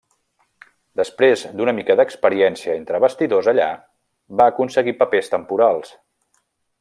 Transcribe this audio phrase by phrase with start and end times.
[1.01, 3.69] Després d'una mica d'experiència entre bastidors allà,
[4.41, 5.93] va aconseguir papers temporals.